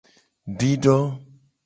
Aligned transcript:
Dido. 0.59 0.95